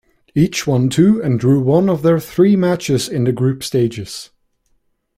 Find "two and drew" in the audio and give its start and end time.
0.89-1.59